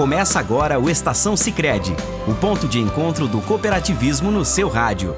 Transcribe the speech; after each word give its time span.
Começa 0.00 0.40
agora 0.40 0.80
o 0.80 0.88
Estação 0.88 1.36
Sicredi, 1.36 1.94
o 2.26 2.34
ponto 2.34 2.66
de 2.66 2.78
encontro 2.78 3.28
do 3.28 3.38
cooperativismo 3.42 4.30
no 4.30 4.46
seu 4.46 4.66
rádio. 4.66 5.14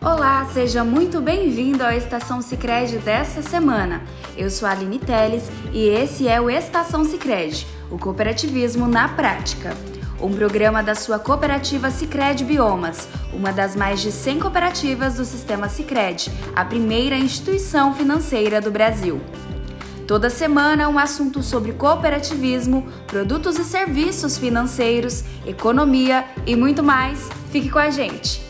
Olá, 0.00 0.44
seja 0.52 0.82
muito 0.82 1.20
bem-vindo 1.20 1.84
à 1.84 1.94
Estação 1.94 2.42
Sicredi 2.42 2.98
desta 2.98 3.40
semana. 3.40 4.02
Eu 4.36 4.50
sou 4.50 4.66
a 4.66 4.72
Aline 4.72 4.98
Teles 4.98 5.48
e 5.72 5.86
esse 5.86 6.26
é 6.26 6.40
o 6.40 6.50
Estação 6.50 7.04
Sicredi, 7.04 7.64
o 7.88 7.96
cooperativismo 7.96 8.88
na 8.88 9.08
prática 9.10 9.76
um 10.20 10.32
programa 10.32 10.82
da 10.84 10.94
sua 10.94 11.18
cooperativa 11.18 11.90
Sicredi 11.90 12.44
Biomas, 12.44 13.08
uma 13.32 13.52
das 13.52 13.74
mais 13.74 14.00
de 14.00 14.12
100 14.12 14.38
cooperativas 14.38 15.14
do 15.14 15.24
sistema 15.24 15.68
Sicredi, 15.68 16.30
a 16.54 16.64
primeira 16.64 17.16
instituição 17.16 17.92
financeira 17.92 18.60
do 18.60 18.70
Brasil. 18.70 19.20
Toda 20.12 20.28
semana 20.28 20.90
um 20.90 20.98
assunto 20.98 21.42
sobre 21.42 21.72
cooperativismo, 21.72 22.86
produtos 23.06 23.58
e 23.58 23.64
serviços 23.64 24.36
financeiros, 24.36 25.24
economia 25.46 26.26
e 26.46 26.54
muito 26.54 26.82
mais. 26.82 27.30
Fique 27.50 27.70
com 27.70 27.78
a 27.78 27.88
gente. 27.88 28.42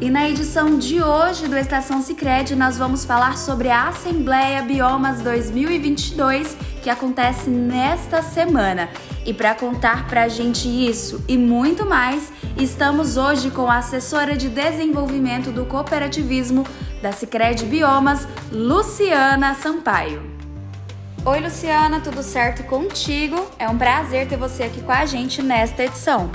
E 0.00 0.08
na 0.08 0.26
edição 0.30 0.78
de 0.78 1.02
hoje 1.02 1.46
do 1.46 1.58
Estação 1.58 2.00
Sicredi 2.00 2.56
nós 2.56 2.78
vamos 2.78 3.04
falar 3.04 3.36
sobre 3.36 3.68
a 3.68 3.88
Assembleia 3.88 4.62
Biomas 4.62 5.20
2022 5.20 6.56
que 6.82 6.88
acontece 6.88 7.50
nesta 7.50 8.22
semana. 8.22 8.88
E 9.24 9.32
para 9.32 9.54
contar 9.54 10.08
para 10.08 10.24
a 10.24 10.28
gente 10.28 10.68
isso 10.68 11.24
e 11.28 11.38
muito 11.38 11.86
mais, 11.86 12.32
estamos 12.56 13.16
hoje 13.16 13.50
com 13.50 13.70
a 13.70 13.78
assessora 13.78 14.36
de 14.36 14.48
desenvolvimento 14.48 15.52
do 15.52 15.64
cooperativismo 15.64 16.66
da 17.00 17.12
Sicredi 17.12 17.64
Biomas, 17.64 18.26
Luciana 18.50 19.54
Sampaio. 19.54 20.22
Oi, 21.24 21.38
Luciana, 21.38 22.00
tudo 22.00 22.20
certo 22.20 22.64
contigo? 22.64 23.46
É 23.60 23.68
um 23.68 23.78
prazer 23.78 24.26
ter 24.26 24.36
você 24.36 24.64
aqui 24.64 24.80
com 24.80 24.90
a 24.90 25.06
gente 25.06 25.40
nesta 25.40 25.84
edição. 25.84 26.28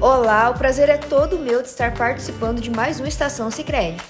Olá, 0.00 0.50
o 0.50 0.54
prazer 0.54 0.88
é 0.88 0.96
todo 0.96 1.38
meu 1.38 1.62
de 1.62 1.68
estar 1.68 1.94
participando 1.94 2.60
de 2.60 2.68
mais 2.68 2.98
uma 2.98 3.08
Estação 3.08 3.48
Sicredi. 3.48 4.02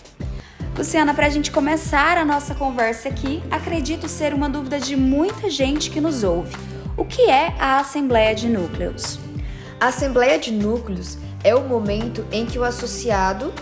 Luciana, 0.79 1.13
para 1.13 1.27
a 1.27 1.31
gente 1.31 1.51
começar 1.51 2.17
a 2.17 2.25
nossa 2.25 2.55
conversa 2.55 3.11
aqui, 3.11 3.43
acredito 3.51 4.09
ser 4.09 4.33
uma 4.33 4.49
dúvida 4.49 4.81
de 4.81 4.97
muita 4.97 5.51
gente 5.51 5.91
que 5.91 6.01
nos 6.01 6.25
ouve. 6.25 6.57
O 6.97 7.05
que 7.05 7.23
é 7.23 7.53
a 7.59 7.81
Assembleia 7.81 8.33
de 8.37 8.49
Núcleos? 8.49 9.19
A 9.81 9.89
Assembleia 9.89 10.39
de 10.39 10.53
Núcleos 10.53 11.19
é 11.43 11.53
o 11.53 11.65
momento 11.65 12.25
em 12.31 12.47
que 12.47 12.57
o 12.57 12.63
associado 12.63 13.53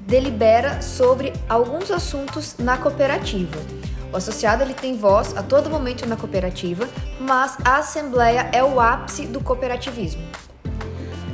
delibera 0.00 0.82
sobre 0.82 1.32
alguns 1.48 1.90
assuntos 1.90 2.56
na 2.58 2.76
cooperativa. 2.76 3.58
O 4.12 4.16
associado 4.18 4.62
ele 4.62 4.74
tem 4.74 4.98
voz 4.98 5.34
a 5.34 5.42
todo 5.42 5.70
momento 5.70 6.06
na 6.06 6.14
cooperativa, 6.14 6.86
mas 7.18 7.56
a 7.64 7.78
assembleia 7.78 8.50
é 8.52 8.62
o 8.62 8.78
ápice 8.78 9.24
do 9.24 9.40
cooperativismo. 9.40 10.22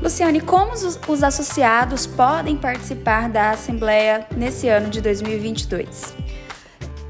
Luciane, 0.00 0.40
como 0.40 0.72
os, 0.72 1.00
os 1.08 1.22
associados 1.24 2.06
podem 2.06 2.56
participar 2.56 3.28
da 3.28 3.50
Assembleia 3.50 4.24
nesse 4.36 4.68
ano 4.68 4.88
de 4.88 5.00
2022? 5.00 6.14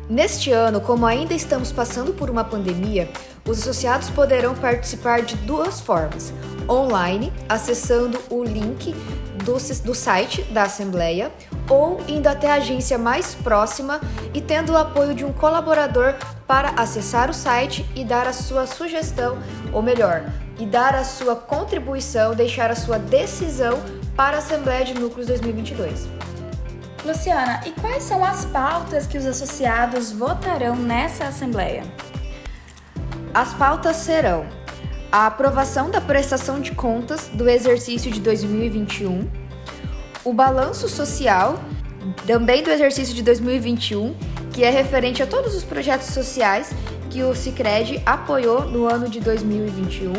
Neste 0.08 0.50
ano, 0.50 0.80
como 0.80 1.04
ainda 1.04 1.34
estamos 1.34 1.72
passando 1.72 2.12
por 2.12 2.30
uma 2.30 2.44
pandemia, 2.44 3.10
os 3.46 3.60
associados 3.60 4.10
poderão 4.10 4.54
participar 4.54 5.22
de 5.22 5.36
duas 5.36 5.80
formas: 5.80 6.32
online, 6.68 7.32
acessando 7.48 8.20
o 8.30 8.42
link 8.42 8.94
do, 9.44 9.56
do 9.82 9.94
site 9.94 10.42
da 10.44 10.64
Assembleia, 10.64 11.30
ou 11.68 12.00
indo 12.08 12.26
até 12.26 12.50
a 12.50 12.54
agência 12.54 12.96
mais 12.98 13.34
próxima 13.34 14.00
e 14.32 14.40
tendo 14.40 14.72
o 14.72 14.76
apoio 14.76 15.14
de 15.14 15.24
um 15.24 15.32
colaborador 15.32 16.14
para 16.46 16.70
acessar 16.70 17.30
o 17.30 17.34
site 17.34 17.86
e 17.94 18.04
dar 18.04 18.26
a 18.26 18.32
sua 18.32 18.66
sugestão, 18.66 19.38
ou 19.72 19.82
melhor, 19.82 20.24
e 20.58 20.66
dar 20.66 20.94
a 20.94 21.04
sua 21.04 21.36
contribuição, 21.36 22.34
deixar 22.34 22.70
a 22.70 22.76
sua 22.76 22.98
decisão 22.98 23.78
para 24.16 24.36
a 24.36 24.38
Assembleia 24.38 24.84
de 24.84 24.94
Núcleos 24.94 25.26
2022. 25.26 26.08
Luciana, 27.04 27.60
e 27.66 27.72
quais 27.72 28.02
são 28.04 28.24
as 28.24 28.46
pautas 28.46 29.06
que 29.06 29.18
os 29.18 29.26
associados 29.26 30.10
votarão 30.10 30.74
nessa 30.74 31.24
Assembleia? 31.24 31.82
As 33.34 33.52
pautas 33.52 33.96
serão 33.96 34.46
a 35.10 35.26
aprovação 35.26 35.90
da 35.90 36.00
prestação 36.00 36.60
de 36.60 36.70
contas 36.70 37.28
do 37.32 37.48
exercício 37.48 38.08
de 38.08 38.20
2021, 38.20 39.28
o 40.24 40.32
balanço 40.32 40.88
social 40.88 41.58
também 42.26 42.62
do 42.62 42.70
exercício 42.70 43.12
de 43.12 43.24
2021, 43.24 44.14
que 44.52 44.62
é 44.62 44.70
referente 44.70 45.20
a 45.20 45.26
todos 45.26 45.52
os 45.52 45.64
projetos 45.64 46.08
sociais 46.08 46.70
que 47.10 47.24
o 47.24 47.34
Sicredi 47.34 48.00
apoiou 48.06 48.66
no 48.66 48.86
ano 48.86 49.08
de 49.08 49.18
2021, 49.18 50.12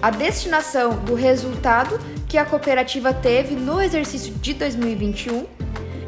a 0.00 0.10
destinação 0.10 0.96
do 0.98 1.14
resultado 1.14 1.98
que 2.28 2.38
a 2.38 2.44
cooperativa 2.44 3.12
teve 3.12 3.56
no 3.56 3.82
exercício 3.82 4.32
de 4.32 4.54
2021 4.54 5.44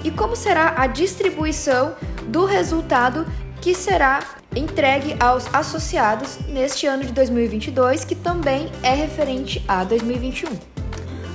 e 0.04 0.12
como 0.12 0.36
será 0.36 0.74
a 0.76 0.86
distribuição 0.86 1.96
do 2.28 2.44
resultado 2.44 3.26
que 3.60 3.74
será 3.74 4.20
entregue 4.56 5.16
aos 5.20 5.52
associados 5.54 6.38
neste 6.48 6.86
ano 6.86 7.04
de 7.04 7.12
2022, 7.12 8.04
que 8.04 8.14
também 8.14 8.70
é 8.82 8.94
referente 8.94 9.62
a 9.68 9.84
2021. 9.84 10.50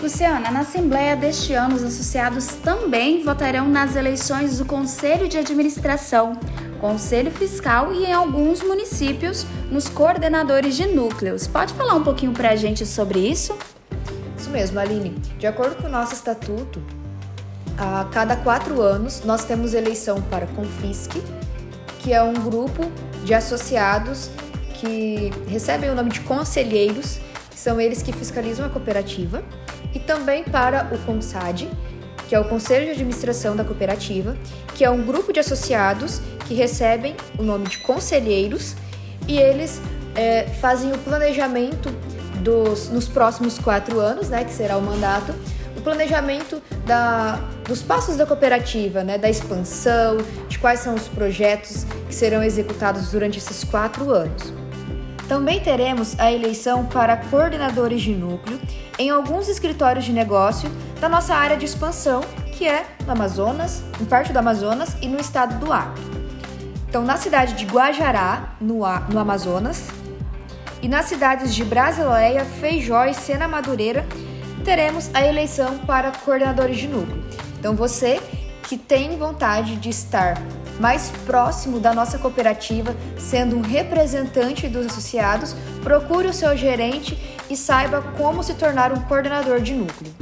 Luciana, 0.03 0.51
na 0.51 0.61
Assembleia 0.61 1.15
deste 1.15 1.53
ano, 1.53 1.77
os 1.77 1.85
associados 1.85 2.47
também 2.65 3.23
votarão 3.23 3.69
nas 3.69 3.95
eleições 3.95 4.59
do 4.59 4.65
Conselho 4.65 5.29
de 5.29 5.39
Administração, 5.39 6.37
Conselho 6.81 7.31
Fiscal 7.31 7.95
e, 7.95 8.07
em 8.07 8.13
alguns 8.13 8.61
municípios, 8.61 9.47
nos 9.71 9.89
coordenadores 9.89 10.75
de 10.75 10.87
núcleos. 10.89 11.47
Pode 11.47 11.73
falar 11.75 11.95
um 11.95 12.03
pouquinho 12.03 12.33
para 12.33 12.51
a 12.51 12.57
gente 12.57 12.85
sobre 12.85 13.21
isso? 13.21 13.57
Isso 14.37 14.51
mesmo, 14.51 14.81
Aline. 14.81 15.11
De 15.39 15.47
acordo 15.47 15.77
com 15.77 15.87
o 15.87 15.91
nosso 15.91 16.13
estatuto, 16.13 16.83
a 17.79 18.05
cada 18.11 18.37
quatro 18.37 18.81
anos 18.81 19.23
nós 19.25 19.45
temos 19.45 19.75
eleição 19.75 20.21
para 20.23 20.47
Confisque, 20.47 21.23
que 22.01 22.13
é 22.13 22.23
um 22.23 22.35
grupo 22.35 22.91
de 23.25 23.35
associados 23.35 24.31
que 24.75 25.33
recebem 25.49 25.91
o 25.91 25.95
nome 25.95 26.11
de 26.11 26.21
conselheiros, 26.21 27.19
que 27.51 27.59
são 27.59 27.81
eles 27.81 28.03
que 28.03 28.13
fiscalizam 28.13 28.67
a 28.67 28.69
cooperativa, 28.69 29.43
e 29.95 29.99
também 29.99 30.45
para 30.45 30.89
o 30.93 30.99
CONSAD, 30.99 31.69
que 32.29 32.35
é 32.35 32.41
o 32.41 32.45
Conselho 32.45 32.87
de 32.87 32.91
Administração 32.93 33.57
da 33.57 33.65
Cooperativa, 33.65 34.37
que 34.75 34.85
é 34.85 34.91
um 34.91 35.03
grupo 35.03 35.33
de 35.33 35.41
associados 35.41 36.21
que 36.47 36.55
recebem 36.55 37.17
o 37.39 37.43
nome 37.43 37.67
de 37.67 37.79
conselheiros 37.79 38.75
e 39.27 39.39
eles 39.39 39.81
é, 40.15 40.45
fazem 40.61 40.93
o 40.93 40.99
planejamento 40.99 41.91
dos, 42.43 42.89
nos 42.91 43.09
próximos 43.09 43.59
quatro 43.59 44.01
anos, 44.01 44.29
né, 44.29 44.45
que 44.45 44.53
será 44.53 44.77
o 44.77 44.83
mandato, 44.83 45.35
planejamento 45.87 46.61
da, 46.85 47.39
dos 47.65 47.81
passos 47.81 48.17
da 48.17 48.27
cooperativa, 48.27 49.05
né, 49.05 49.17
da 49.17 49.31
expansão, 49.31 50.17
de 50.49 50.59
quais 50.59 50.81
são 50.81 50.97
os 50.97 51.07
projetos 51.07 51.87
que 52.09 52.13
serão 52.13 52.43
executados 52.43 53.13
durante 53.13 53.39
esses 53.39 53.63
quatro 53.63 54.11
anos. 54.11 54.53
Também 55.29 55.61
teremos 55.61 56.19
a 56.19 56.33
eleição 56.33 56.85
para 56.87 57.17
coordenadores 57.17 58.03
de 58.03 58.13
núcleo 58.13 58.61
em 58.99 59.11
alguns 59.11 59.49
escritórios 59.49 60.05
de 60.05 60.13
negócio 60.13 60.69
da 61.01 61.09
nossa 61.09 61.37
área 61.37 61.57
de 61.57 61.67
expansão, 61.67 62.21
que 62.53 62.67
é 62.67 62.85
no 63.07 63.13
Amazonas, 63.13 63.85
em 64.01 64.05
parte 64.07 64.33
do 64.33 64.39
Amazonas 64.41 64.97
e 65.01 65.07
no 65.07 65.21
estado 65.21 65.65
do 65.65 65.73
Acre. 65.73 66.03
Então, 66.89 67.05
na 67.05 67.17
cidade 67.17 67.55
de 67.55 67.65
Guajará, 67.65 68.57
no, 68.61 68.79
no 69.09 69.21
Amazonas, 69.21 69.87
e 70.83 70.89
nas 70.89 71.07
cidades 71.07 71.55
de 71.55 71.65
Brasileia, 71.65 72.45
Feijó 72.45 73.05
e 73.05 73.15
Sena 73.15 73.47
Madureira, 73.47 74.05
teremos 74.67 75.09
a 75.15 75.25
eleição 75.25 75.79
para 75.79 76.11
coordenadores 76.11 76.77
de 76.77 76.89
núcleo. 76.89 77.23
Então, 77.57 77.77
você 77.77 78.21
que 78.65 78.77
tem 78.77 79.17
vontade 79.17 79.77
de 79.77 79.89
estar 79.89 80.35
mais 80.81 81.09
próximo 81.25 81.79
da 81.79 81.95
nossa 81.95 82.19
cooperativa, 82.19 82.95
sendo 83.17 83.57
um 83.57 83.61
representante 83.61 84.67
dos 84.67 84.87
associados, 84.87 85.55
procure 85.85 86.27
o 86.27 86.33
seu 86.33 86.57
gerente 86.57 87.17
e 87.49 87.57
saiba 87.57 88.03
como 88.19 88.43
se 88.43 88.55
tornar 88.55 88.93
um 88.93 89.01
coordenador 89.03 89.61
de 89.61 89.73
núcleo. 89.73 90.13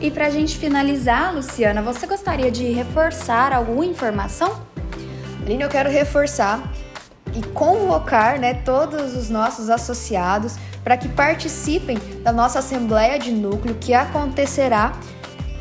E 0.00 0.12
para 0.12 0.28
a 0.28 0.30
gente 0.30 0.56
finalizar, 0.56 1.34
Luciana, 1.34 1.82
você 1.82 2.06
gostaria 2.06 2.52
de 2.52 2.70
reforçar 2.70 3.52
alguma 3.52 3.84
informação? 3.84 4.62
Aline, 5.42 5.64
eu 5.64 5.68
quero 5.68 5.90
reforçar 5.90 6.72
e 7.34 7.42
convocar 7.48 8.38
né, 8.38 8.54
todos 8.54 9.16
os 9.16 9.28
nossos 9.28 9.68
associados 9.68 10.56
para 10.86 10.96
que 10.96 11.08
participem 11.08 11.98
da 12.22 12.30
nossa 12.30 12.60
Assembleia 12.60 13.18
de 13.18 13.32
Núcleo 13.32 13.74
que 13.74 13.92
acontecerá 13.92 14.92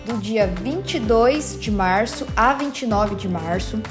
do 0.05 0.19
dia 0.19 0.45
22 0.45 1.59
de 1.59 1.71
março 1.71 2.27
a 2.37 2.53
29 2.53 3.15
de 3.15 3.27
março, 3.27 3.81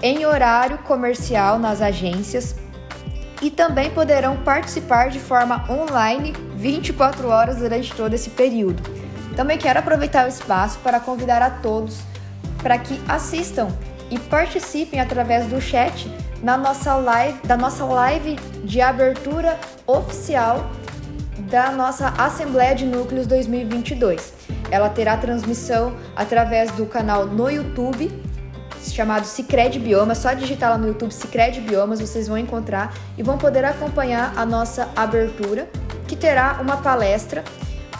em 0.00 0.24
horário 0.24 0.78
comercial 0.78 1.58
nas 1.58 1.82
agências 1.82 2.54
e 3.42 3.50
também 3.50 3.90
poderão 3.90 4.36
participar 4.36 5.10
de 5.10 5.18
forma 5.18 5.64
online 5.68 6.32
24 6.54 7.26
horas 7.26 7.56
durante 7.56 7.92
todo 7.92 8.14
esse 8.14 8.30
período. 8.30 8.80
Também 9.34 9.58
quero 9.58 9.80
aproveitar 9.80 10.26
o 10.26 10.28
espaço 10.28 10.78
para 10.78 11.00
convidar 11.00 11.42
a 11.42 11.50
todos 11.50 12.02
para 12.62 12.78
que 12.78 13.00
assistam 13.08 13.66
e 14.12 14.16
participem 14.16 15.00
através 15.00 15.44
do 15.46 15.60
chat 15.60 16.08
na 16.42 16.56
nossa 16.56 16.94
live, 16.94 17.38
da 17.46 17.56
nossa 17.56 17.84
live 17.84 18.36
de 18.64 18.80
abertura 18.80 19.58
oficial 19.86 20.70
da 21.50 21.70
nossa 21.70 22.08
Assembleia 22.18 22.74
de 22.74 22.84
Núcleos 22.84 23.26
2022. 23.26 24.34
Ela 24.70 24.88
terá 24.88 25.16
transmissão 25.16 25.96
através 26.14 26.70
do 26.72 26.84
canal 26.84 27.26
no 27.26 27.50
YouTube 27.50 28.10
chamado 28.92 29.24
Cicred 29.24 29.78
Bioma. 29.78 30.12
É 30.12 30.14
só 30.14 30.32
digitar 30.32 30.70
lá 30.70 30.78
no 30.78 30.88
YouTube 30.88 31.12
Cicred 31.12 31.60
Biomas, 31.60 32.00
vocês 32.00 32.28
vão 32.28 32.38
encontrar 32.38 32.94
e 33.16 33.22
vão 33.22 33.38
poder 33.38 33.64
acompanhar 33.64 34.32
a 34.36 34.44
nossa 34.44 34.88
abertura, 34.96 35.68
que 36.06 36.16
terá 36.16 36.58
uma 36.60 36.78
palestra 36.78 37.44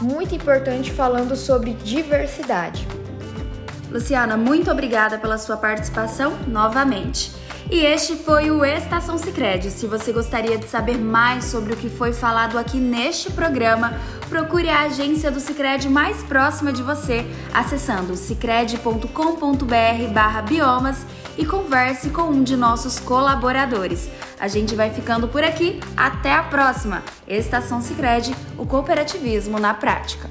muito 0.01 0.35
importante 0.35 0.93
falando 0.93 1.37
sobre 1.37 1.73
diversidade. 1.73 2.87
Luciana, 3.91 4.37
muito 4.37 4.71
obrigada 4.71 5.19
pela 5.19 5.39
sua 5.39 5.57
participação 5.57 6.37
novamente. 6.47 7.33
E 7.71 7.85
este 7.85 8.17
foi 8.17 8.51
o 8.51 8.65
Estação 8.65 9.19
Sicredi. 9.19 9.71
Se 9.71 9.87
você 9.87 10.11
gostaria 10.11 10.57
de 10.57 10.67
saber 10.67 10.97
mais 10.97 11.45
sobre 11.45 11.75
o 11.75 11.77
que 11.77 11.91
foi 11.91 12.15
falado 12.15 12.57
aqui 12.57 12.79
neste 12.79 13.31
programa, 13.31 13.93
procure 14.27 14.71
a 14.71 14.85
agência 14.85 15.31
do 15.31 15.39
Sicredi 15.39 15.87
mais 15.87 16.23
próxima 16.23 16.73
de 16.73 16.83
você, 16.83 17.27
acessando 17.53 18.17
sicredi.com.br/biomas 18.17 21.05
e 21.37 21.45
converse 21.45 22.09
com 22.09 22.23
um 22.23 22.43
de 22.43 22.57
nossos 22.57 22.99
colaboradores. 22.99 24.09
A 24.41 24.49
gente 24.49 24.75
vai 24.75 24.89
ficando 24.89 25.29
por 25.29 25.45
aqui. 25.45 25.79
Até 25.95 26.33
a 26.33 26.45
próxima. 26.45 27.03
Estação 27.27 27.83
Sicredi, 27.83 28.35
o 28.57 28.65
cooperativismo 28.65 29.61
na 29.61 29.75
prática. 29.75 30.31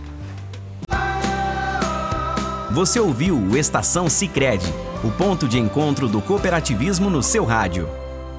Você 2.72 3.00
ouviu 3.00 3.38
o 3.38 3.56
Estação 3.56 4.10
Sicredi 4.10 4.74
o 5.04 5.12
ponto 5.12 5.48
de 5.48 5.60
encontro 5.60 6.08
do 6.08 6.22
cooperativismo 6.22 7.10
no 7.10 7.22
seu 7.22 7.46
rádio. 7.46 8.07